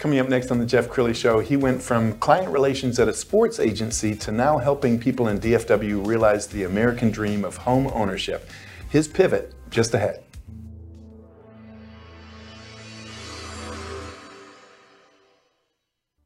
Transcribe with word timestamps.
Coming 0.00 0.18
up 0.18 0.30
next 0.30 0.50
on 0.50 0.58
the 0.58 0.64
Jeff 0.64 0.88
Crilley 0.88 1.14
Show, 1.14 1.40
he 1.40 1.58
went 1.58 1.82
from 1.82 2.14
client 2.20 2.48
relations 2.48 2.98
at 2.98 3.06
a 3.06 3.12
sports 3.12 3.60
agency 3.60 4.14
to 4.14 4.32
now 4.32 4.56
helping 4.56 4.98
people 4.98 5.28
in 5.28 5.38
DFW 5.38 6.06
realize 6.06 6.46
the 6.46 6.64
American 6.64 7.10
dream 7.10 7.44
of 7.44 7.58
home 7.58 7.86
ownership. 7.92 8.48
His 8.88 9.06
pivot 9.06 9.52
just 9.68 9.92
ahead. 9.92 10.24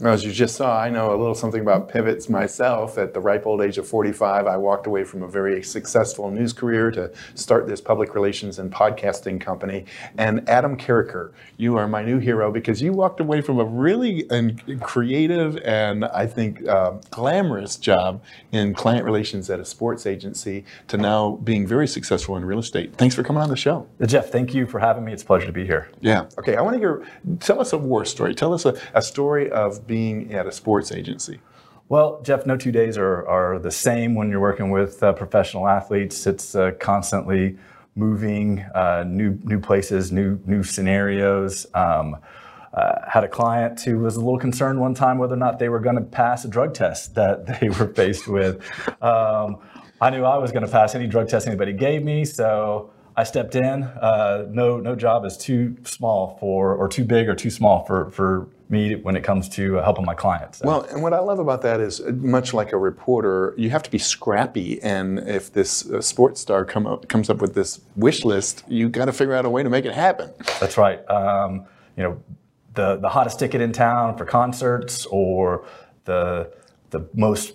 As 0.00 0.24
you 0.24 0.30
just 0.30 0.54
saw, 0.54 0.78
I 0.78 0.90
know 0.90 1.12
a 1.12 1.16
little 1.16 1.34
something 1.34 1.60
about 1.60 1.88
pivots 1.88 2.28
myself. 2.28 2.98
At 2.98 3.14
the 3.14 3.20
ripe 3.20 3.46
old 3.46 3.60
age 3.60 3.78
of 3.78 3.88
45, 3.88 4.46
I 4.46 4.56
walked 4.56 4.86
away 4.86 5.02
from 5.02 5.24
a 5.24 5.28
very 5.28 5.60
successful 5.64 6.30
news 6.30 6.52
career 6.52 6.92
to 6.92 7.10
start 7.34 7.66
this 7.66 7.80
public 7.80 8.14
relations 8.14 8.60
and 8.60 8.70
podcasting 8.70 9.40
company. 9.40 9.86
And 10.16 10.48
Adam 10.48 10.76
Carriker, 10.76 11.32
you 11.56 11.76
are 11.76 11.88
my 11.88 12.04
new 12.04 12.18
hero 12.18 12.52
because 12.52 12.80
you 12.80 12.92
walked 12.92 13.18
away 13.18 13.40
from 13.40 13.58
a 13.58 13.64
really 13.64 14.22
creative 14.82 15.56
and 15.64 16.04
I 16.04 16.28
think 16.28 16.64
uh, 16.68 16.92
glamorous 17.10 17.74
job 17.74 18.22
in 18.52 18.74
client 18.74 19.04
relations 19.04 19.50
at 19.50 19.58
a 19.58 19.64
sports 19.64 20.06
agency 20.06 20.64
to 20.86 20.96
now 20.96 21.40
being 21.42 21.66
very 21.66 21.88
successful 21.88 22.36
in 22.36 22.44
real 22.44 22.60
estate. 22.60 22.94
Thanks 22.94 23.16
for 23.16 23.24
coming 23.24 23.42
on 23.42 23.48
the 23.48 23.56
show. 23.56 23.88
Jeff, 24.06 24.30
thank 24.30 24.54
you 24.54 24.64
for 24.64 24.78
having 24.78 25.04
me. 25.04 25.12
It's 25.12 25.24
a 25.24 25.26
pleasure 25.26 25.46
to 25.46 25.52
be 25.52 25.66
here. 25.66 25.90
Yeah. 26.00 26.26
Okay, 26.38 26.54
I 26.54 26.60
want 26.60 26.74
to 26.74 26.78
hear, 26.78 27.04
tell 27.40 27.60
us 27.60 27.72
a 27.72 27.78
war 27.78 28.04
story. 28.04 28.32
Tell 28.32 28.54
us 28.54 28.64
a, 28.64 28.78
a 28.94 29.02
story 29.02 29.50
of 29.50 29.87
being 29.88 30.32
at 30.32 30.46
a 30.46 30.52
sports 30.52 30.92
agency? 30.92 31.40
Well, 31.88 32.20
Jeff, 32.22 32.46
no 32.46 32.56
two 32.56 32.70
days 32.70 32.98
are, 32.98 33.26
are 33.26 33.58
the 33.58 33.70
same 33.70 34.14
when 34.14 34.30
you're 34.30 34.40
working 34.40 34.70
with 34.70 35.02
uh, 35.02 35.14
professional 35.14 35.66
athletes. 35.66 36.26
It's 36.26 36.54
uh, 36.54 36.72
constantly 36.78 37.56
moving, 37.96 38.60
uh, 38.74 39.04
new 39.06 39.38
new 39.42 39.58
places, 39.58 40.12
new 40.12 40.38
new 40.46 40.62
scenarios. 40.62 41.66
Um, 41.74 42.16
uh, 42.74 43.00
had 43.08 43.24
a 43.24 43.28
client 43.28 43.80
who 43.80 43.98
was 43.98 44.16
a 44.16 44.20
little 44.20 44.38
concerned 44.38 44.78
one 44.78 44.94
time 44.94 45.18
whether 45.18 45.32
or 45.32 45.38
not 45.38 45.58
they 45.58 45.70
were 45.70 45.80
going 45.80 45.96
to 45.96 46.02
pass 46.02 46.44
a 46.44 46.48
drug 46.48 46.74
test 46.74 47.14
that 47.14 47.46
they 47.60 47.70
were 47.70 47.88
faced 47.94 48.28
with. 48.28 48.62
Um, 49.02 49.58
I 50.00 50.10
knew 50.10 50.22
I 50.22 50.36
was 50.36 50.52
going 50.52 50.64
to 50.64 50.70
pass 50.70 50.94
any 50.94 51.06
drug 51.06 51.28
test 51.28 51.46
anybody 51.46 51.72
gave 51.72 52.04
me, 52.04 52.24
so 52.24 52.92
I 53.16 53.24
stepped 53.24 53.56
in. 53.56 53.82
Uh, 53.82 54.46
no, 54.50 54.78
no 54.78 54.94
job 54.94 55.24
is 55.24 55.36
too 55.36 55.76
small 55.82 56.36
for, 56.38 56.74
or 56.74 56.86
too 56.88 57.04
big 57.04 57.28
or 57.28 57.34
too 57.34 57.50
small 57.50 57.84
for, 57.84 58.10
for 58.10 58.48
me 58.70 58.94
when 58.96 59.16
it 59.16 59.24
comes 59.24 59.48
to 59.48 59.78
uh, 59.78 59.84
helping 59.84 60.04
my 60.04 60.14
clients. 60.14 60.58
So. 60.58 60.66
Well, 60.66 60.82
and 60.82 61.02
what 61.02 61.12
I 61.12 61.20
love 61.20 61.38
about 61.38 61.62
that 61.62 61.80
is, 61.80 62.00
uh, 62.00 62.12
much 62.12 62.52
like 62.52 62.72
a 62.72 62.76
reporter, 62.76 63.54
you 63.56 63.70
have 63.70 63.82
to 63.82 63.90
be 63.90 63.98
scrappy. 63.98 64.80
And 64.82 65.18
if 65.20 65.52
this 65.52 65.88
uh, 65.90 66.00
sports 66.00 66.40
star 66.40 66.64
come 66.64 66.86
up, 66.86 67.08
comes 67.08 67.30
up 67.30 67.40
with 67.40 67.54
this 67.54 67.80
wish 67.96 68.24
list, 68.24 68.64
you 68.68 68.88
got 68.88 69.06
to 69.06 69.12
figure 69.12 69.34
out 69.34 69.44
a 69.44 69.50
way 69.50 69.62
to 69.62 69.70
make 69.70 69.84
it 69.84 69.94
happen. 69.94 70.30
That's 70.60 70.76
right. 70.76 70.98
Um, 71.10 71.66
you 71.96 72.02
know, 72.02 72.22
the 72.74 72.96
the 72.96 73.08
hottest 73.08 73.38
ticket 73.38 73.60
in 73.60 73.72
town 73.72 74.16
for 74.16 74.24
concerts, 74.24 75.06
or 75.06 75.64
the 76.04 76.52
the 76.90 77.08
most 77.14 77.54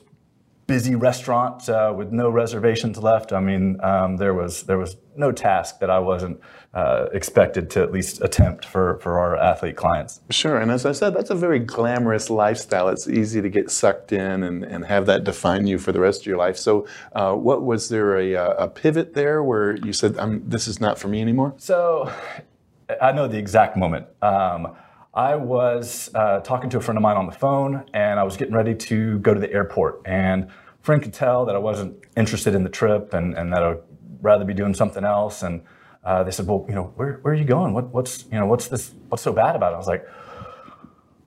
busy 0.68 0.96
restaurant 0.96 1.68
uh, 1.69 1.94
with 1.96 2.12
no 2.12 2.29
reservations 2.29 2.97
left. 2.97 3.34
I 3.34 3.40
mean, 3.40 3.79
um, 3.84 4.18
there 4.18 4.34
was 4.34 4.63
there 4.63 4.78
was 4.78 4.97
no 5.16 5.31
task 5.31 5.79
that 5.79 5.90
I 5.90 6.00
wasn't 6.00 6.40
uh, 6.74 7.07
expected 7.13 7.69
to 7.72 7.81
at 7.81 7.91
least 7.91 8.22
attempt 8.22 8.66
for 8.66 8.97
for 9.00 9.19
our 9.19 9.35
athlete 9.35 9.75
clients. 9.75 10.22
Sure, 10.29 10.57
and 10.57 10.72
as 10.72 10.85
I 10.85 10.91
said, 10.91 11.13
that's 11.13 11.29
a 11.29 11.35
very 11.35 11.59
glamorous 11.59 12.29
lifestyle. 12.29 12.88
It's 12.90 13.07
easy 13.07 13.41
to 13.41 13.50
get 13.50 13.69
sucked 13.69 14.12
in 14.12 14.44
and, 14.44 14.63
and 14.63 14.85
have 14.85 15.06
that 15.07 15.24
define 15.24 15.68
you 15.68 15.78
for 15.78 15.91
the 15.91 16.00
rest 16.00 16.22
of 16.22 16.28
your 16.28 16.38
life. 16.38 16.57
So, 16.57 16.88
uh, 17.13 17.34
what 17.34 17.63
was 17.63 17.90
there 17.90 18.18
a, 18.18 18.34
a, 18.34 18.68
pivot 18.68 19.13
there 19.13 19.44
where 19.44 19.75
you 19.75 19.94
said, 19.94 20.16
"This 20.50 20.68
is 20.68 20.80
not 20.80 20.97
for 20.97 21.07
me 21.07 21.22
anymore"? 21.22 21.53
So, 21.57 22.12
I 23.01 23.12
know 23.12 23.28
the 23.28 23.38
exact 23.38 23.78
moment. 23.78 24.07
Um, 24.22 24.75
I 25.13 25.35
was 25.35 26.09
uh, 26.16 26.40
talking 26.40 26.72
to 26.72 26.78
a 26.78 26.81
friend 26.81 26.97
of 26.97 27.03
mine 27.03 27.18
on 27.18 27.28
the 27.28 27.34
phone, 27.34 27.85
and 27.94 28.19
I 28.19 28.24
was 28.24 28.35
getting 28.35 28.56
ready 28.56 28.74
to 28.74 29.19
go 29.19 29.34
to 29.34 29.40
the 29.40 29.51
airport. 29.51 30.01
And 30.06 30.47
friend 30.81 31.03
could 31.03 31.13
tell 31.13 31.46
that 31.46 31.56
I 31.56 31.59
wasn't 31.59 32.03
interested 32.18 32.56
in 32.56 32.63
the 32.63 32.69
trip, 32.69 33.13
and, 33.13 33.38
and 33.38 33.53
that 33.53 33.63
I'd 33.63 33.78
rather 34.22 34.44
be 34.44 34.56
doing 34.56 34.74
something 34.74 35.03
else. 35.03 35.44
And 35.44 35.62
uh, 36.03 36.24
they 36.24 36.31
said, 36.31 36.47
"Well, 36.47 36.66
you 36.68 36.74
know, 36.74 36.94
where, 36.96 37.19
where 37.22 37.34
are 37.34 37.38
you 37.38 37.46
going? 37.46 37.74
What, 37.74 37.94
what's 37.94 38.25
you 38.25 38.40
know, 38.40 38.47
what's 38.47 38.69
this? 38.69 38.91
What's 39.09 39.22
so 39.22 39.34
bad 39.34 39.56
about 39.56 39.74
it?" 39.74 39.75
I 39.75 39.78
was 39.78 39.88
like, 39.88 40.07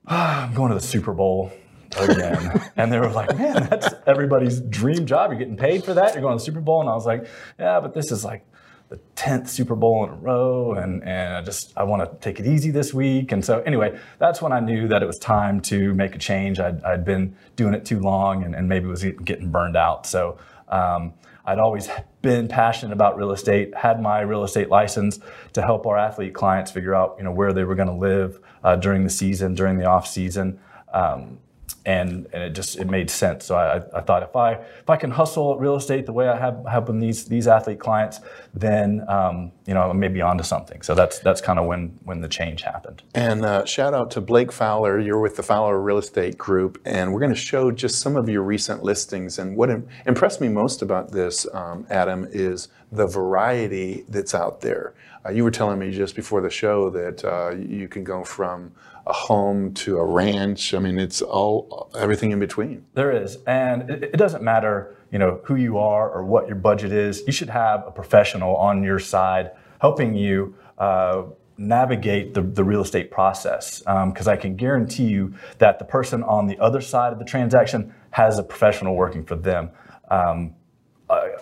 ah, 0.09 0.47
"I'm 0.47 0.55
going 0.55 0.71
to 0.71 0.75
the 0.75 0.87
Super 0.87 1.13
Bowl." 1.13 1.53
again. 1.99 2.61
and 2.77 2.93
they 2.93 2.99
were 2.99 3.09
like, 3.09 3.37
man, 3.39 3.69
that's 3.71 3.95
everybody's 4.07 4.61
dream 4.61 5.07
job. 5.07 5.31
You're 5.31 5.39
getting 5.39 5.57
paid 5.57 5.85
for 5.85 5.95
that. 5.95 6.13
You're 6.13 6.21
going 6.21 6.37
to 6.37 6.43
the 6.43 6.45
Super 6.45 6.61
Bowl. 6.61 6.81
And 6.81 6.91
I 6.91 6.95
was 6.95 7.07
like, 7.07 7.27
yeah, 7.59 7.81
but 7.81 7.95
this 7.95 8.11
is 8.11 8.25
like 8.25 8.45
the 8.89 9.01
10th 9.17 9.49
Super 9.49 9.75
Bowl 9.75 10.05
in 10.05 10.11
a 10.11 10.15
row 10.15 10.75
and, 10.75 11.03
and 11.03 11.35
I 11.35 11.43
just 11.43 11.77
I 11.77 11.83
want 11.83 12.09
to 12.09 12.19
take 12.19 12.39
it 12.39 12.47
easy 12.47 12.71
this 12.71 12.95
week. 12.95 13.33
And 13.33 13.45
so 13.45 13.61
anyway, 13.63 13.99
that's 14.19 14.41
when 14.41 14.53
I 14.53 14.61
knew 14.61 14.87
that 14.89 15.03
it 15.03 15.07
was 15.07 15.19
time 15.19 15.61
to 15.63 15.93
make 15.95 16.15
a 16.15 16.19
change. 16.19 16.61
I'd, 16.61 16.83
I'd 16.85 17.05
been 17.05 17.35
doing 17.57 17.75
it 17.75 17.85
too 17.85 17.99
long 17.99 18.45
and, 18.45 18.55
and 18.55 18.69
maybe 18.69 18.87
was 18.87 19.05
getting 19.25 19.51
burned 19.51 19.77
out. 19.77 20.07
So 20.07 20.39
um, 20.69 21.15
I'd 21.45 21.59
always 21.59 21.89
been 22.23 22.49
passionate 22.49 22.93
about 22.93 23.17
real 23.17 23.33
estate, 23.33 23.75
had 23.75 24.01
my 24.01 24.21
real 24.21 24.45
estate 24.45 24.69
license 24.69 25.19
to 25.53 25.63
help 25.63 25.87
our 25.87 25.97
athlete 25.97 26.35
clients 26.35 26.71
figure 26.71 26.95
out 26.95 27.17
you 27.19 27.25
know 27.25 27.33
where 27.33 27.53
they 27.53 27.65
were 27.65 27.77
going 27.77 27.89
to 27.89 27.95
live 27.95 28.41
uh, 28.65 28.77
during 28.77 29.05
the 29.05 29.11
season, 29.11 29.55
during 29.55 29.79
the 29.79 29.85
off 29.85 30.07
season. 30.07 30.59
Um, 30.93 31.39
and 31.87 32.27
and 32.33 32.43
it 32.43 32.51
just 32.51 32.79
it 32.79 32.89
made 32.89 33.09
sense. 33.09 33.47
So 33.47 33.55
I, 33.55 33.77
I 33.97 34.01
thought 34.01 34.23
if 34.23 34.35
I 34.35 34.53
if 34.55 34.91
I 34.91 34.97
can 34.97 35.11
hustle 35.11 35.57
real 35.59 35.77
estate 35.77 36.05
the 36.05 36.13
way 36.13 36.29
I 36.29 36.37
have 36.37 36.65
helping 36.69 36.99
these 36.99 37.27
these 37.27 37.47
athlete 37.47 37.79
clients, 37.79 38.21
then 38.55 39.05
um, 39.09 39.53
you 39.67 39.75
know 39.75 39.89
I 39.89 39.93
may 39.93 40.09
be 40.09 40.21
onto 40.21 40.45
something. 40.45 40.83
So 40.83 40.95
that's 40.95 41.21
that's 41.21 41.41
kind 41.41 41.59
of 41.59 41.67
when 41.67 41.99
when 42.05 42.21
the 42.21 42.29
change 42.29 42.63
happened. 42.63 43.03
And 43.15 43.45
uh, 43.45 43.65
shout 43.65 43.95
out 43.95 44.11
to 44.13 44.21
Blake 44.21 44.53
Fowler. 44.53 44.99
You're 44.99 45.21
with 45.21 45.37
the 45.37 45.43
Fowler 45.43 45.81
Real 45.81 45.99
Estate 45.99 46.37
Group, 46.37 46.81
and 46.85 47.13
we're 47.13 47.21
going 47.21 47.35
to 47.35 47.37
show 47.39 47.71
just 47.71 48.01
some 48.01 48.17
of 48.17 48.29
your 48.29 48.43
recent 48.43 48.83
listings. 48.83 49.39
And 49.39 49.57
what 49.57 49.71
Im- 49.71 49.87
impressed 50.07 50.41
me 50.41 50.49
most 50.49 50.83
about 50.83 51.13
this, 51.13 51.47
um, 51.55 51.87
Adam, 51.89 52.27
is 52.31 52.69
the 52.91 53.07
variety 53.07 54.05
that's 54.09 54.35
out 54.35 54.61
there. 54.61 54.95
Uh, 55.27 55.31
you 55.31 55.45
were 55.45 55.51
telling 55.51 55.79
me 55.79 55.91
just 55.91 56.15
before 56.15 56.41
the 56.41 56.51
show 56.51 56.91
that 56.91 57.25
uh, 57.25 57.51
you 57.51 57.89
can 57.89 58.05
go 58.05 58.23
from 58.23 58.73
a 59.07 59.13
home 59.13 59.73
to 59.75 59.99
a 59.99 60.05
ranch. 60.05 60.75
I 60.75 60.79
mean, 60.79 60.99
it's 60.99 61.23
all 61.23 61.91
everything 61.99 62.31
in 62.33 62.39
between. 62.39 62.85
There 62.95 63.11
is, 63.11 63.39
and 63.47 63.91
it, 63.91 64.05
it, 64.05 64.17
doesn't 64.17 64.43
matter, 64.43 64.97
you 65.11 65.19
know, 65.19 65.41
who 65.45 65.57
you 65.57 65.79
are 65.79 66.11
or 66.11 66.25
what 66.25 66.47
your 66.47 66.57
budget 66.57 66.93
is. 66.93 67.23
You 67.27 67.33
should 67.33 67.51
have 67.51 67.85
a 67.87 67.91
professional 67.91 68.57
on 68.57 68.83
your 68.83 68.99
side 68.99 69.53
helping 69.81 70.15
you. 70.15 70.55
Uh, 70.79 71.25
navigate 71.59 72.35
the, 72.35 72.43
the 72.43 72.63
real 72.63 72.83
estate 72.83 73.11
process 73.11 73.79
because 73.79 74.29
um, 74.29 74.33
I 74.33 74.37
can 74.37 74.57
guarantee 74.57 75.07
you 75.07 75.33
that 75.57 75.79
the 75.79 75.87
person 75.87 76.23
on 76.23 76.47
the 76.49 76.59
other 76.59 76.83
side 76.83 77.15
of 77.15 77.19
the 77.19 77.25
transaction 77.25 77.95
has 78.11 78.39
a 78.39 78.43
professional 78.43 78.95
working 78.95 79.25
for 79.25 79.37
them. 79.37 79.71
Um, 80.11 80.55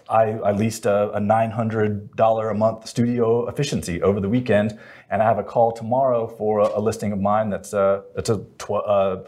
I, 0.09 0.33
I, 0.33 0.53
leased 0.53 0.87
a, 0.87 1.11
a, 1.11 1.21
$900 1.21 2.51
a 2.51 2.55
month 2.55 2.87
studio 2.87 3.49
efficiency 3.49 4.03
over 4.03 4.21
the 4.21 4.29
weekend, 4.29 4.79
and 5.11 5.23
I 5.23 5.25
have 5.25 5.39
a 5.39 5.43
call 5.45 5.73
tomorrow 5.73 6.27
for 6.27 6.61
a, 6.61 6.79
a 6.79 6.81
listing 6.81 7.13
of 7.13 7.21
mine 7.21 7.51
that's 7.51 7.73
a, 7.73 8.03
it's 8.17 8.31
a, 8.31 8.39
tw- 8.59 8.71
uh, 8.71 9.23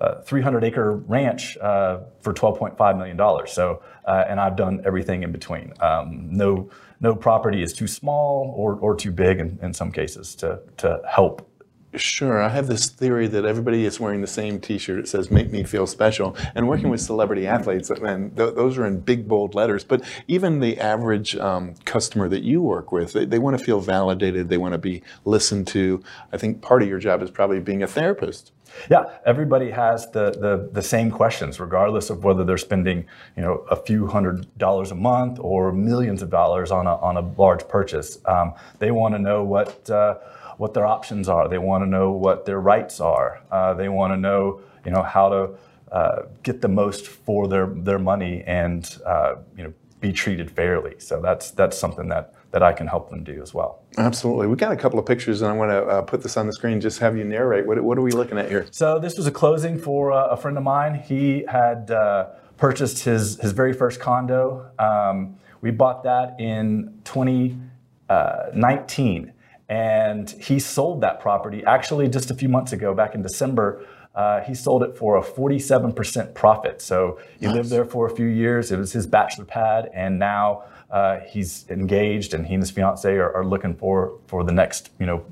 a 0.00 0.22
300 0.22 0.64
acre 0.64 0.96
ranch 0.96 1.56
uh, 1.58 2.00
for 2.20 2.32
$12.5 2.32 2.96
million. 2.96 3.46
So, 3.46 3.82
uh, 4.04 4.24
and 4.28 4.40
I've 4.40 4.56
done 4.56 4.82
everything 4.84 5.22
in 5.22 5.32
between. 5.32 5.72
Um, 5.80 6.28
no, 6.30 6.70
no 7.00 7.14
property 7.14 7.62
is 7.62 7.72
too 7.72 7.86
small 7.86 8.54
or, 8.56 8.74
or 8.76 8.94
too 8.94 9.10
big 9.10 9.38
in, 9.38 9.58
in 9.62 9.74
some 9.74 9.92
cases 9.92 10.34
to, 10.36 10.60
to 10.78 11.00
help 11.08 11.46
Sure. 11.96 12.40
I 12.40 12.50
have 12.50 12.68
this 12.68 12.88
theory 12.88 13.26
that 13.26 13.44
everybody 13.44 13.84
is 13.84 13.98
wearing 13.98 14.20
the 14.20 14.28
same 14.28 14.60
T-shirt. 14.60 15.00
It 15.00 15.08
says 15.08 15.28
"Make 15.28 15.50
me 15.50 15.64
feel 15.64 15.88
special." 15.88 16.36
And 16.54 16.68
working 16.68 16.88
with 16.88 17.00
celebrity 17.00 17.48
athletes, 17.48 17.90
and 17.90 18.36
th- 18.36 18.54
those 18.54 18.78
are 18.78 18.86
in 18.86 19.00
big 19.00 19.26
bold 19.26 19.56
letters. 19.56 19.82
But 19.82 20.02
even 20.28 20.60
the 20.60 20.78
average 20.78 21.34
um, 21.36 21.74
customer 21.84 22.28
that 22.28 22.44
you 22.44 22.62
work 22.62 22.92
with, 22.92 23.12
they, 23.12 23.24
they 23.24 23.40
want 23.40 23.58
to 23.58 23.64
feel 23.64 23.80
validated. 23.80 24.48
They 24.50 24.56
want 24.56 24.72
to 24.72 24.78
be 24.78 25.02
listened 25.24 25.66
to. 25.68 26.00
I 26.32 26.36
think 26.36 26.62
part 26.62 26.82
of 26.82 26.88
your 26.88 27.00
job 27.00 27.22
is 27.22 27.30
probably 27.30 27.58
being 27.58 27.82
a 27.82 27.88
therapist. 27.88 28.52
Yeah, 28.88 29.06
everybody 29.26 29.70
has 29.70 30.08
the, 30.12 30.30
the, 30.30 30.70
the 30.72 30.82
same 30.82 31.10
questions, 31.10 31.58
regardless 31.58 32.08
of 32.08 32.22
whether 32.22 32.44
they're 32.44 32.56
spending 32.56 33.04
you 33.36 33.42
know 33.42 33.66
a 33.68 33.74
few 33.74 34.06
hundred 34.06 34.46
dollars 34.56 34.92
a 34.92 34.94
month 34.94 35.40
or 35.40 35.72
millions 35.72 36.22
of 36.22 36.30
dollars 36.30 36.70
on 36.70 36.86
a 36.86 36.94
on 36.98 37.16
a 37.16 37.20
large 37.36 37.66
purchase. 37.66 38.20
Um, 38.26 38.54
they 38.78 38.92
want 38.92 39.14
to 39.14 39.18
know 39.18 39.42
what. 39.42 39.90
Uh, 39.90 40.18
what 40.60 40.74
their 40.74 40.84
options 40.84 41.26
are. 41.26 41.48
They 41.48 41.56
want 41.56 41.84
to 41.84 41.88
know 41.88 42.12
what 42.12 42.44
their 42.44 42.60
rights 42.60 43.00
are. 43.00 43.40
Uh, 43.50 43.72
they 43.72 43.88
want 43.88 44.12
to 44.12 44.18
know, 44.18 44.60
you 44.84 44.92
know, 44.92 45.02
how 45.02 45.30
to 45.30 45.52
uh, 45.90 46.24
get 46.42 46.60
the 46.60 46.68
most 46.68 47.06
for 47.06 47.48
their 47.48 47.66
their 47.66 47.98
money 47.98 48.44
and 48.46 48.98
uh, 49.06 49.36
you 49.56 49.64
know 49.64 49.72
be 50.00 50.12
treated 50.12 50.50
fairly. 50.50 50.96
So 50.98 51.22
that's 51.22 51.50
that's 51.52 51.78
something 51.78 52.08
that 52.08 52.34
that 52.50 52.62
I 52.62 52.74
can 52.74 52.86
help 52.86 53.08
them 53.08 53.24
do 53.24 53.40
as 53.40 53.54
well. 53.54 53.84
Absolutely. 53.96 54.48
We 54.48 54.56
got 54.56 54.70
a 54.70 54.76
couple 54.76 54.98
of 54.98 55.06
pictures, 55.06 55.40
and 55.40 55.50
I 55.50 55.54
want 55.54 55.70
to 55.70 55.82
uh, 55.82 56.02
put 56.02 56.22
this 56.22 56.36
on 56.36 56.46
the 56.46 56.52
screen. 56.52 56.78
Just 56.78 56.98
have 56.98 57.16
you 57.16 57.24
narrate. 57.24 57.66
What, 57.66 57.82
what 57.82 57.96
are 57.96 58.02
we 58.02 58.12
looking 58.12 58.36
at 58.36 58.50
here? 58.50 58.66
So 58.70 58.98
this 58.98 59.16
was 59.16 59.26
a 59.26 59.32
closing 59.32 59.78
for 59.78 60.12
uh, 60.12 60.26
a 60.26 60.36
friend 60.36 60.58
of 60.58 60.62
mine. 60.62 60.94
He 60.94 61.46
had 61.48 61.90
uh, 61.90 62.26
purchased 62.58 63.04
his 63.04 63.40
his 63.40 63.52
very 63.52 63.72
first 63.72 63.98
condo. 63.98 64.70
Um, 64.78 65.38
we 65.62 65.70
bought 65.70 66.04
that 66.04 66.38
in 66.38 67.00
2019 67.04 69.32
and 69.70 70.28
he 70.32 70.58
sold 70.58 71.00
that 71.00 71.20
property 71.20 71.62
actually 71.64 72.08
just 72.08 72.32
a 72.32 72.34
few 72.34 72.48
months 72.48 72.72
ago, 72.72 72.92
back 72.92 73.14
in 73.14 73.22
December. 73.22 73.86
Uh, 74.16 74.40
he 74.40 74.52
sold 74.52 74.82
it 74.82 74.98
for 74.98 75.16
a 75.16 75.22
47% 75.22 76.34
profit. 76.34 76.82
So 76.82 77.20
he 77.38 77.46
nice. 77.46 77.54
lived 77.54 77.70
there 77.70 77.84
for 77.84 78.08
a 78.08 78.10
few 78.10 78.26
years. 78.26 78.72
It 78.72 78.78
was 78.78 78.92
his 78.92 79.06
bachelor 79.06 79.44
pad, 79.44 79.88
and 79.94 80.18
now 80.18 80.64
uh, 80.90 81.20
he's 81.20 81.66
engaged, 81.70 82.34
and 82.34 82.44
he 82.44 82.54
and 82.54 82.62
his 82.64 82.72
fiance 82.72 83.14
are, 83.14 83.32
are, 83.32 83.46
looking 83.46 83.76
for 83.76 84.18
for 84.26 84.42
the 84.42 84.50
next, 84.50 84.90
you 84.98 85.06
know, 85.06 85.24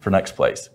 for 0.00 0.10
next 0.10 0.32
place. 0.32 0.68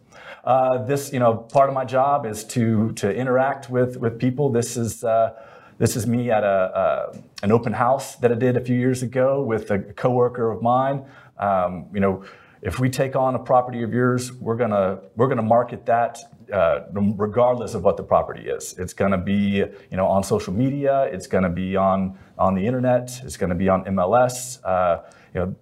Uh, 0.43 0.83
this, 0.83 1.13
you 1.13 1.19
know, 1.19 1.35
part 1.35 1.69
of 1.69 1.75
my 1.75 1.85
job 1.85 2.25
is 2.25 2.43
to 2.45 2.91
to 2.93 3.13
interact 3.13 3.69
with 3.69 3.97
with 3.97 4.19
people. 4.19 4.49
This 4.49 4.75
is. 4.75 5.03
Uh, 5.03 5.33
this 5.79 5.95
is 5.95 6.07
me 6.07 6.31
at 6.31 6.43
a, 6.43 6.47
uh, 6.47 7.17
an 7.43 7.51
open 7.51 7.71
house 7.71 8.15
that 8.15 8.31
I 8.31 8.33
did 8.33 8.57
a 8.57 8.61
few 8.61 8.75
years 8.75 9.03
ago 9.03 9.43
with 9.43 9.69
a 9.69 9.77
coworker 9.77 10.49
of 10.49 10.63
mine. 10.63 11.05
Um, 11.37 11.85
you 11.93 11.99
know, 11.99 12.25
if 12.67 12.79
we 12.79 12.89
take 12.89 13.15
on 13.15 13.33
a 13.33 13.39
property 13.39 13.81
of 13.81 13.93
yours, 13.93 14.33
we're 14.33 14.57
gonna 14.57 14.99
we're 15.15 15.29
gonna 15.29 15.41
market 15.57 15.85
that 15.85 16.19
uh, 16.51 16.81
regardless 16.93 17.73
of 17.75 17.83
what 17.83 17.95
the 17.95 18.03
property 18.03 18.49
is. 18.49 18.75
It's 18.77 18.93
gonna 18.93 19.17
be 19.17 19.63
you 19.91 19.97
know 19.99 20.05
on 20.05 20.21
social 20.21 20.53
media. 20.53 21.03
It's 21.03 21.27
gonna 21.27 21.49
be 21.49 21.77
on 21.77 22.19
on 22.37 22.55
the 22.55 22.67
internet. 22.67 23.21
It's 23.23 23.37
gonna 23.37 23.55
be 23.55 23.69
on 23.69 23.85
MLS. 23.85 24.59
Uh, 24.65 25.03
you 25.33 25.39
know 25.39 25.55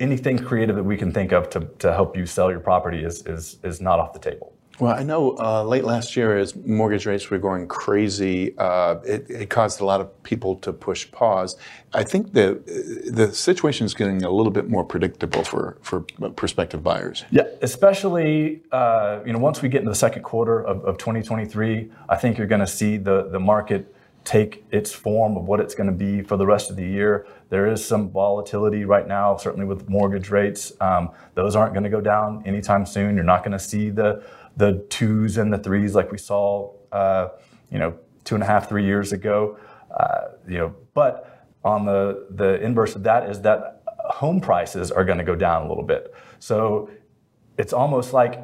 anything 0.00 0.38
creative 0.38 0.76
that 0.76 0.82
we 0.82 0.96
can 0.96 1.12
think 1.12 1.30
of 1.32 1.50
to, 1.50 1.60
to 1.78 1.92
help 1.92 2.16
you 2.16 2.24
sell 2.24 2.50
your 2.50 2.60
property 2.60 3.04
is 3.04 3.26
is 3.26 3.58
is 3.62 3.82
not 3.82 3.98
off 3.98 4.14
the 4.14 4.18
table. 4.30 4.54
Well, 4.78 4.94
I 4.94 5.02
know 5.02 5.36
uh, 5.38 5.62
late 5.64 5.84
last 5.84 6.16
year, 6.16 6.38
as 6.38 6.56
mortgage 6.56 7.04
rates 7.04 7.28
were 7.28 7.38
going 7.38 7.68
crazy, 7.68 8.56
uh, 8.56 8.96
it, 9.04 9.28
it, 9.28 9.50
caused 9.50 9.80
a 9.80 9.84
lot 9.84 10.00
of 10.00 10.22
people 10.22 10.56
to 10.56 10.72
push 10.72 11.10
pause. 11.10 11.56
I 11.92 12.02
think 12.02 12.32
the 12.32 12.62
the 13.12 13.32
situation 13.34 13.84
is 13.84 13.92
getting 13.92 14.22
a 14.22 14.30
little 14.30 14.52
bit 14.52 14.70
more 14.70 14.84
predictable 14.84 15.44
for 15.44 15.76
for 15.82 16.00
prospective 16.36 16.82
buyers. 16.82 17.24
Yeah, 17.30 17.42
especially 17.60 18.62
uh, 18.72 19.20
you 19.26 19.34
know 19.34 19.38
once 19.38 19.60
we 19.60 19.68
get 19.68 19.80
into 19.80 19.90
the 19.90 19.96
second 19.96 20.22
quarter 20.22 20.64
of, 20.64 20.82
of 20.84 20.96
2023, 20.96 21.90
I 22.08 22.16
think 22.16 22.38
you're 22.38 22.46
going 22.46 22.60
to 22.60 22.66
see 22.66 22.96
the 22.96 23.28
the 23.30 23.40
market 23.40 23.94
take 24.24 24.64
its 24.70 24.92
form 24.92 25.36
of 25.36 25.44
what 25.44 25.60
it's 25.60 25.74
going 25.74 25.86
to 25.86 25.96
be 25.96 26.22
for 26.22 26.36
the 26.36 26.46
rest 26.46 26.70
of 26.70 26.76
the 26.76 26.86
year. 26.86 27.26
There 27.48 27.66
is 27.66 27.84
some 27.84 28.10
volatility 28.10 28.84
right 28.84 29.06
now, 29.06 29.36
certainly 29.36 29.66
with 29.66 29.88
mortgage 29.88 30.30
rates. 30.30 30.72
Um, 30.80 31.10
those 31.34 31.56
aren't 31.56 31.72
going 31.72 31.84
to 31.84 31.90
go 31.90 32.00
down 32.00 32.42
anytime 32.46 32.86
soon. 32.86 33.16
You're 33.16 33.24
not 33.24 33.42
going 33.42 33.52
to 33.52 33.58
see 33.58 33.90
the 33.90 34.22
the 34.56 34.84
twos 34.88 35.36
and 35.36 35.52
the 35.52 35.58
threes 35.58 35.94
like 35.94 36.10
we 36.12 36.18
saw, 36.18 36.72
uh, 36.92 37.28
you 37.70 37.78
know, 37.78 37.94
two 38.24 38.34
and 38.34 38.44
a 38.44 38.46
half, 38.46 38.68
three 38.68 38.84
years 38.84 39.12
ago. 39.12 39.58
Uh, 39.90 40.28
you 40.48 40.58
know, 40.58 40.74
but 40.94 41.46
on 41.64 41.84
the 41.84 42.26
the 42.30 42.60
inverse 42.62 42.94
of 42.94 43.02
that 43.02 43.28
is 43.28 43.40
that 43.42 43.82
home 44.10 44.40
prices 44.40 44.90
are 44.90 45.04
going 45.04 45.18
to 45.18 45.24
go 45.24 45.34
down 45.34 45.66
a 45.66 45.68
little 45.68 45.84
bit. 45.84 46.14
So 46.38 46.90
it's 47.58 47.72
almost 47.72 48.12
like 48.12 48.40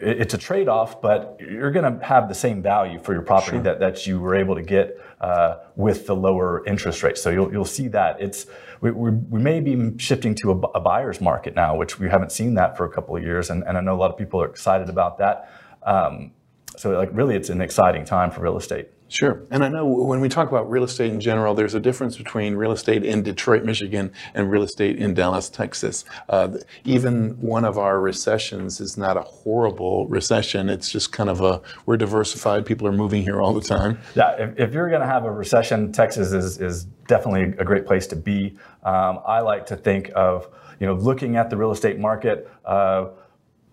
it's 0.00 0.34
a 0.34 0.38
trade-off, 0.38 1.02
but 1.02 1.36
you're 1.40 1.72
going 1.72 1.98
to 1.98 2.04
have 2.04 2.28
the 2.28 2.34
same 2.34 2.62
value 2.62 3.00
for 3.00 3.12
your 3.12 3.22
property 3.22 3.56
sure. 3.56 3.62
that, 3.62 3.80
that 3.80 4.06
you 4.06 4.20
were 4.20 4.34
able 4.34 4.54
to 4.54 4.62
get 4.62 5.00
uh, 5.20 5.56
with 5.74 6.06
the 6.06 6.14
lower 6.14 6.64
interest 6.66 7.02
rates. 7.02 7.20
So 7.20 7.30
you'll, 7.30 7.50
you'll 7.52 7.64
see 7.64 7.88
that 7.88 8.20
it's 8.20 8.46
we, 8.80 8.92
we, 8.92 9.10
we 9.10 9.40
may 9.40 9.58
be 9.58 9.98
shifting 9.98 10.36
to 10.36 10.52
a, 10.52 10.56
a, 10.76 10.80
buyer's 10.80 11.20
market 11.20 11.56
now, 11.56 11.74
which 11.74 11.98
we 11.98 12.08
haven't 12.08 12.30
seen 12.30 12.54
that 12.54 12.76
for 12.76 12.84
a 12.84 12.88
couple 12.88 13.16
of 13.16 13.24
years, 13.24 13.50
and, 13.50 13.64
and 13.64 13.76
I 13.76 13.80
know 13.80 13.94
a 13.94 13.98
lot 13.98 14.10
of 14.12 14.16
people 14.16 14.40
are 14.40 14.46
excited 14.48 14.88
about 14.88 15.18
that. 15.18 15.52
Um, 15.82 16.32
so 16.76 16.90
like 16.90 17.10
really, 17.12 17.34
it's 17.34 17.48
an 17.48 17.60
exciting 17.60 18.04
time 18.04 18.30
for 18.30 18.40
real 18.40 18.56
estate. 18.56 18.90
Sure. 19.08 19.42
And 19.50 19.64
I 19.64 19.68
know 19.68 19.86
when 19.86 20.20
we 20.20 20.28
talk 20.28 20.48
about 20.48 20.70
real 20.70 20.84
estate 20.84 21.10
in 21.10 21.18
general, 21.18 21.54
there's 21.54 21.74
a 21.74 21.80
difference 21.80 22.18
between 22.18 22.56
real 22.56 22.72
estate 22.72 23.04
in 23.04 23.22
Detroit, 23.22 23.64
Michigan, 23.64 24.12
and 24.34 24.50
real 24.50 24.62
estate 24.62 24.98
in 24.98 25.14
Dallas, 25.14 25.48
Texas. 25.48 26.04
Uh, 26.28 26.58
even 26.84 27.40
one 27.40 27.64
of 27.64 27.78
our 27.78 28.00
recessions 28.00 28.80
is 28.80 28.98
not 28.98 29.16
a 29.16 29.22
horrible 29.22 30.06
recession. 30.08 30.68
It's 30.68 30.90
just 30.92 31.10
kind 31.10 31.30
of 31.30 31.40
a, 31.40 31.62
we're 31.86 31.96
diversified. 31.96 32.66
People 32.66 32.86
are 32.86 32.92
moving 32.92 33.22
here 33.22 33.40
all 33.40 33.54
the 33.54 33.62
time. 33.62 33.98
Yeah. 34.14 34.32
If, 34.38 34.58
if 34.58 34.74
you're 34.74 34.90
going 34.90 35.00
to 35.00 35.06
have 35.06 35.24
a 35.24 35.30
recession, 35.30 35.90
Texas 35.90 36.32
is, 36.32 36.60
is 36.60 36.84
definitely 37.06 37.54
a 37.58 37.64
great 37.64 37.86
place 37.86 38.06
to 38.08 38.16
be. 38.16 38.58
Um, 38.84 39.20
I 39.26 39.40
like 39.40 39.64
to 39.66 39.76
think 39.76 40.10
of, 40.14 40.48
you 40.80 40.86
know, 40.86 40.94
looking 40.94 41.36
at 41.36 41.48
the 41.48 41.56
real 41.56 41.70
estate 41.70 41.98
market 41.98 42.48
uh, 42.66 43.06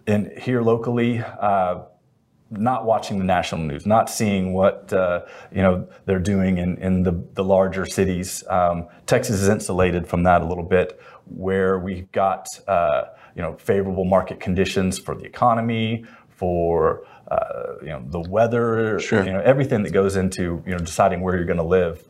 in 0.07 0.31
here 0.39 0.61
locally, 0.61 1.19
uh, 1.19 1.81
not 2.57 2.85
watching 2.85 3.19
the 3.19 3.25
national 3.25 3.61
news, 3.61 3.85
not 3.85 4.09
seeing 4.09 4.53
what 4.53 4.91
uh, 4.93 5.21
you 5.51 5.61
know 5.61 5.87
they're 6.05 6.19
doing 6.19 6.57
in, 6.57 6.77
in 6.77 7.03
the, 7.03 7.23
the 7.33 7.43
larger 7.43 7.85
cities. 7.85 8.43
Um, 8.49 8.87
Texas 9.05 9.41
is 9.41 9.49
insulated 9.49 10.07
from 10.07 10.23
that 10.23 10.41
a 10.41 10.45
little 10.45 10.63
bit, 10.63 10.99
where 11.25 11.79
we've 11.79 12.11
got 12.11 12.47
uh, 12.67 13.05
you 13.35 13.41
know 13.41 13.55
favorable 13.57 14.05
market 14.05 14.39
conditions 14.39 14.99
for 14.99 15.15
the 15.15 15.25
economy, 15.25 16.05
for 16.29 17.05
uh, 17.29 17.73
you 17.81 17.89
know 17.89 18.03
the 18.07 18.21
weather, 18.21 18.99
sure. 18.99 19.25
you 19.25 19.31
know 19.31 19.41
everything 19.41 19.83
that 19.83 19.91
goes 19.91 20.15
into 20.15 20.63
you 20.65 20.71
know 20.71 20.77
deciding 20.77 21.21
where 21.21 21.35
you're 21.35 21.45
going 21.45 21.57
to 21.57 21.63
live. 21.63 22.09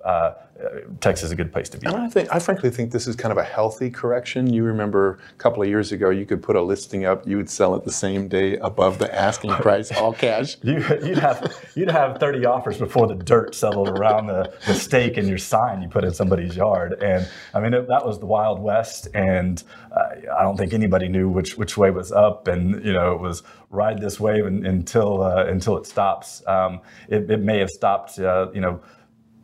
Texas 1.02 1.26
is 1.26 1.32
a 1.32 1.36
good 1.36 1.52
place 1.52 1.68
to 1.70 1.78
be. 1.78 1.86
And 1.88 1.98
I 1.98 2.08
think 2.08 2.34
I 2.34 2.40
frankly 2.40 2.70
think 2.70 2.92
this 2.92 3.08
is 3.08 3.16
kind 3.18 3.32
of 3.34 3.38
a 3.38 3.44
healthy 3.44 3.90
correction. 3.90 4.52
You 4.52 4.64
remember 4.64 5.20
a 5.30 5.34
couple 5.38 5.62
of 5.62 5.68
years 5.68 5.92
ago, 5.92 6.10
you 6.10 6.26
could 6.26 6.42
put 6.42 6.56
a 6.56 6.62
listing 6.62 7.04
up, 7.06 7.28
you 7.28 7.36
would 7.36 7.50
sell 7.50 7.76
it 7.76 7.84
the 7.84 7.92
same 7.92 8.30
day 8.30 8.56
above 8.58 8.98
the 8.98 9.14
asking 9.14 9.52
price, 9.56 9.92
all 9.92 10.14
cash. 10.14 10.56
you, 10.64 10.76
would 10.76 11.18
have 11.18 11.54
you'd 11.76 11.92
have 11.92 12.20
30 12.20 12.46
offers 12.46 12.78
before 12.78 13.06
the 13.06 13.16
dirt 13.16 13.54
settled 13.54 13.90
around 13.90 14.28
the, 14.28 14.54
the 14.66 14.74
stake 14.74 15.18
and 15.18 15.28
your 15.28 15.38
sign 15.38 15.82
you 15.82 15.90
put 15.90 16.06
in 16.06 16.14
somebody's 16.14 16.56
yard. 16.56 16.94
And 17.02 17.28
I 17.54 17.60
mean 17.60 17.74
it, 17.74 17.90
that 17.90 18.06
was 18.06 18.20
the 18.20 18.26
Wild 18.26 18.60
West, 18.60 19.10
and 19.14 19.62
uh, 19.92 20.38
I 20.38 20.44
don't 20.44 20.56
think 20.56 20.74
anybody 20.74 21.10
knew 21.10 21.28
which 21.28 21.58
which 21.58 21.76
way 21.76 21.92
was 21.92 22.14
up, 22.14 22.48
and 22.48 22.84
you 22.84 22.94
know 22.94 23.14
it 23.14 23.20
was 23.20 23.44
ride 23.72 24.00
this 24.00 24.22
wave 24.22 24.46
until 24.46 25.22
uh, 25.22 25.46
until 25.48 25.78
it 25.78 25.86
stops. 25.86 26.42
Um, 26.48 26.80
it, 27.10 27.30
it, 27.30 27.42
may 27.42 27.60
have 27.60 27.70
stopped, 27.70 28.18
uh, 28.20 28.48
you 28.54 28.62
know 28.62 28.80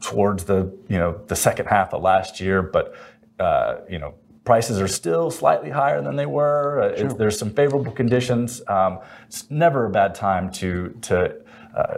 towards 0.01 0.43
the 0.43 0.71
you 0.89 0.97
know 0.97 1.21
the 1.27 1.35
second 1.35 1.67
half 1.67 1.93
of 1.93 2.01
last 2.01 2.39
year, 2.39 2.61
but 2.61 2.95
uh, 3.39 3.77
you 3.89 3.99
know 3.99 4.15
prices 4.43 4.81
are 4.81 4.87
still 4.87 5.29
slightly 5.31 5.69
higher 5.69 6.01
than 6.01 6.15
they 6.15 6.25
were. 6.25 6.81
Uh, 6.81 6.97
sure. 6.97 7.09
There's 7.09 7.37
some 7.37 7.51
favorable 7.51 7.91
conditions. 7.91 8.61
Um, 8.67 8.99
it's 9.27 9.49
never 9.49 9.85
a 9.85 9.89
bad 9.89 10.15
time 10.15 10.51
to 10.53 10.89
to 11.03 11.35
uh, 11.75 11.97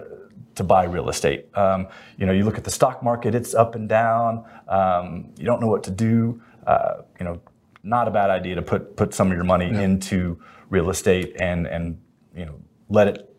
to 0.55 0.63
buy 0.63 0.83
real 0.83 1.09
estate. 1.09 1.45
Um, 1.57 1.87
you 2.17 2.25
know, 2.25 2.31
you 2.31 2.43
look 2.43 2.57
at 2.57 2.63
the 2.63 2.71
stock 2.71 3.01
market; 3.01 3.33
it's 3.33 3.55
up 3.55 3.75
and 3.75 3.89
down. 3.89 4.45
Um, 4.67 5.33
you 5.37 5.45
don't 5.45 5.61
know 5.61 5.67
what 5.67 5.83
to 5.83 5.91
do. 5.91 6.41
Uh, 6.67 7.01
you 7.19 7.25
know, 7.25 7.41
not 7.83 8.07
a 8.07 8.11
bad 8.11 8.29
idea 8.29 8.55
to 8.55 8.61
put 8.61 8.95
put 8.95 9.13
some 9.13 9.31
of 9.31 9.35
your 9.35 9.45
money 9.45 9.69
yeah. 9.71 9.81
into 9.81 10.39
real 10.69 10.89
estate 10.89 11.35
and 11.39 11.67
and 11.67 11.99
you 12.35 12.45
know 12.45 12.55
let 12.89 13.07
it 13.07 13.32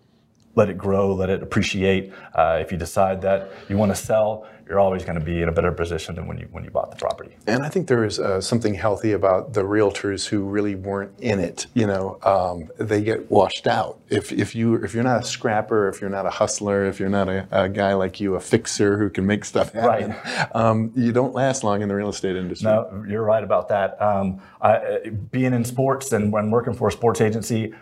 let 0.54 0.68
it 0.68 0.78
grow, 0.78 1.14
let 1.14 1.30
it 1.30 1.42
appreciate. 1.42 2.12
Uh, 2.34 2.58
if 2.61 2.70
you 2.70 2.78
decide 2.78 3.23
that 3.23 3.50
you 3.68 3.76
want 3.76 3.94
to 3.94 3.96
sell, 3.96 4.46
you're 4.68 4.80
always 4.80 5.04
going 5.04 5.18
to 5.18 5.25
be 5.25 5.42
in 5.42 5.49
a 5.49 5.52
better 5.52 5.73
position 5.73 6.14
than 6.14 6.26
when 6.26 6.38
you 6.38 6.49
when 6.50 6.64
you 6.64 6.70
bought 6.70 6.90
the 6.90 6.96
property. 6.96 7.37
And 7.46 7.62
I 7.62 7.68
think 7.68 7.87
there 7.87 8.04
is 8.04 8.18
uh, 8.18 8.40
something 8.40 8.75
healthy 8.75 9.12
about 9.12 9.52
the 9.52 9.62
realtors 9.62 10.26
who 10.26 10.44
really 10.44 10.75
weren't 10.75 11.12
in 11.20 11.38
it. 11.38 11.66
You 11.75 11.87
know, 11.87 12.18
um, 12.23 12.70
they 12.78 13.02
get 13.02 13.30
washed 13.30 13.66
out. 13.66 14.00
If 14.08 14.32
if 14.32 14.54
you 14.54 14.76
if 14.76 14.94
you're 14.94 15.04
not 15.04 15.23
a 15.23 15.26
scrapper, 15.26 15.88
if 15.88 16.00
you're 16.00 16.11
not 16.11 16.26
a 16.26 16.30
hustler, 16.30 16.87
if 16.87 16.99
you're 16.99 17.08
not 17.08 17.28
a, 17.28 17.46
a 17.50 17.68
guy 17.68 17.94
like 17.94 18.20
you, 18.20 18.37
a 18.37 18.40
fixer 18.40 18.99
who 18.99 19.11
can 19.11 19.26
make 19.26 19.44
stuff 19.44 19.73
happen, 19.73 20.11
right. 20.11 20.56
um, 20.56 20.92
you 20.96 21.12
don't 21.12 21.34
last 21.34 21.64
long 21.64 21.82
in 21.82 21.88
the 21.88 21.94
real 21.94 22.08
estate 22.08 22.37
industry. 22.37 22.66
No, 22.66 23.04
you're 23.06 23.25
right 23.25 23.44
about 23.44 23.68
that. 23.68 24.00
Um, 24.00 24.40
I, 24.62 25.11
being 25.30 25.52
in 25.52 25.64
sports 25.64 26.12
and 26.12 26.32
when 26.32 26.50
working 26.50 26.75
for 26.75 26.88
a 26.88 26.92
sports 26.92 27.20
agency. 27.20 27.75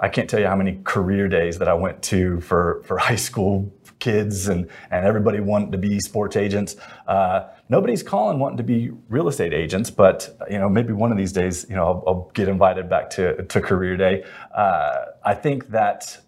I 0.00 0.08
can't 0.08 0.28
tell 0.28 0.40
you 0.40 0.46
how 0.46 0.56
many 0.56 0.80
career 0.84 1.28
days 1.28 1.58
that 1.58 1.68
I 1.68 1.74
went 1.74 2.02
to 2.04 2.40
for, 2.40 2.82
for 2.84 2.98
high 3.08 3.16
school 3.16 3.72
kids 3.98 4.48
and, 4.48 4.68
and 4.90 5.04
everybody 5.04 5.40
wanted 5.40 5.72
to 5.72 5.78
be 5.78 5.98
sports 6.00 6.36
agents. 6.36 6.76
Uh, 7.06 7.48
nobody's 7.68 8.02
calling 8.02 8.38
wanting 8.38 8.58
to 8.58 8.62
be 8.62 8.90
real 9.08 9.28
estate 9.28 9.52
agents, 9.52 9.90
but 9.90 10.36
you 10.50 10.58
know 10.58 10.68
maybe 10.68 10.92
one 10.92 11.10
of 11.10 11.18
these 11.18 11.32
days 11.32 11.66
you 11.68 11.74
know 11.74 11.84
I'll, 11.84 12.04
I'll 12.06 12.30
get 12.34 12.48
invited 12.48 12.88
back 12.88 13.10
to, 13.10 13.44
to 13.44 13.60
career 13.60 13.96
day. 13.96 14.24
Uh, 14.54 15.06
I 15.24 15.34
think 15.34 15.68
that 15.70 16.18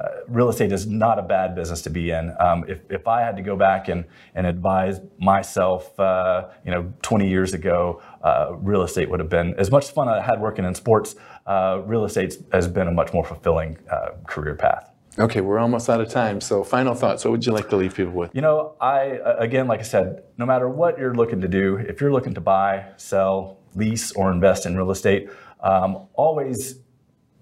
uh, 0.00 0.08
real 0.28 0.48
estate 0.48 0.72
is 0.72 0.86
not 0.86 1.18
a 1.18 1.22
bad 1.22 1.54
business 1.54 1.82
to 1.82 1.90
be 1.90 2.10
in. 2.10 2.34
Um, 2.38 2.64
if, 2.68 2.80
if 2.90 3.08
I 3.08 3.22
had 3.22 3.36
to 3.36 3.42
go 3.42 3.56
back 3.56 3.88
and, 3.88 4.04
and 4.34 4.46
advise 4.46 5.00
myself, 5.18 5.98
uh, 5.98 6.48
you 6.64 6.70
know, 6.70 6.92
20 7.02 7.28
years 7.28 7.54
ago, 7.54 8.02
uh, 8.22 8.54
real 8.56 8.82
estate 8.82 9.08
would 9.10 9.20
have 9.20 9.30
been 9.30 9.54
as 9.54 9.70
much 9.70 9.90
fun 9.90 10.08
I 10.08 10.20
had 10.20 10.40
working 10.40 10.64
in 10.64 10.74
sports. 10.74 11.16
Uh, 11.46 11.82
real 11.84 12.04
estate 12.04 12.36
has 12.52 12.68
been 12.68 12.88
a 12.88 12.92
much 12.92 13.12
more 13.12 13.24
fulfilling 13.24 13.78
uh, 13.90 14.10
career 14.26 14.54
path. 14.54 14.90
Okay, 15.18 15.40
we're 15.40 15.58
almost 15.58 15.88
out 15.88 16.00
of 16.02 16.10
time. 16.10 16.42
So, 16.42 16.62
final 16.62 16.94
thoughts. 16.94 17.24
What 17.24 17.30
would 17.30 17.46
you 17.46 17.52
like 17.52 17.70
to 17.70 17.76
leave 17.76 17.94
people 17.94 18.12
with? 18.12 18.34
You 18.34 18.42
know, 18.42 18.74
I 18.82 19.18
again, 19.38 19.66
like 19.66 19.80
I 19.80 19.84
said, 19.84 20.24
no 20.36 20.44
matter 20.44 20.68
what 20.68 20.98
you're 20.98 21.14
looking 21.14 21.40
to 21.40 21.48
do, 21.48 21.76
if 21.76 22.02
you're 22.02 22.12
looking 22.12 22.34
to 22.34 22.42
buy, 22.42 22.84
sell, 22.98 23.60
lease, 23.74 24.12
or 24.12 24.30
invest 24.30 24.66
in 24.66 24.76
real 24.76 24.90
estate, 24.90 25.30
um, 25.60 26.06
always 26.12 26.80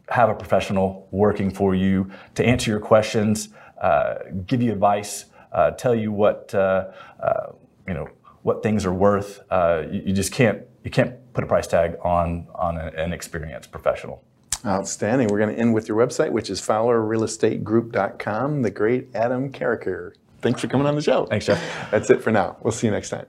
have 0.09 0.29
a 0.29 0.35
professional 0.35 1.09
working 1.11 1.51
for 1.51 1.75
you 1.75 2.11
to 2.35 2.45
answer 2.45 2.71
your 2.71 2.81
questions, 2.81 3.49
uh, 3.81 4.17
give 4.47 4.63
you 4.63 4.73
advice, 4.73 5.27
uh, 5.53 5.71
tell 5.73 5.95
you 5.95 6.13
what 6.13 6.55
uh, 6.55 6.91
uh 7.21 7.53
you 7.87 7.95
know 7.95 8.09
what 8.43 8.63
things 8.63 8.85
are 8.85 8.93
worth. 8.93 9.41
Uh, 9.51 9.85
you, 9.91 10.03
you, 10.07 10.13
just 10.13 10.33
can't 10.33 10.63
you 10.83 10.91
can't 10.91 11.33
put 11.33 11.45
a 11.45 11.47
price 11.47 11.67
tag 11.67 11.97
on 12.03 12.47
on 12.55 12.77
an 12.79 13.13
experienced 13.13 13.71
professional. 13.71 14.23
Outstanding. 14.67 15.29
We're 15.29 15.39
going 15.39 15.55
to 15.55 15.61
end 15.61 15.75
with 15.75 15.89
your 15.89 15.99
website, 15.99 16.31
which 16.31 16.49
is 16.49 16.59
FowlerRealEstateGroup.com. 16.63 18.63
The 18.63 18.71
great 18.71 19.15
Adam 19.15 19.53
Carriker. 19.53 20.15
Thanks 20.41 20.63
for 20.63 20.69
coming 20.69 20.87
on 20.87 20.95
the 20.95 21.03
show. 21.03 21.27
Thanks, 21.27 21.45
Jeff. 21.47 21.91
That's 21.91 22.09
it 22.09 22.23
for 22.23 22.31
now. 22.31 22.57
We'll 22.63 22.73
see 22.73 22.87
you 22.87 22.93
next 22.93 23.11
time. 23.11 23.27